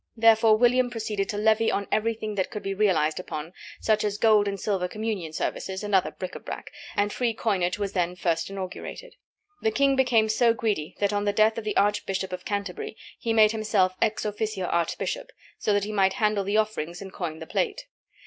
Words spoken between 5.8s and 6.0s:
and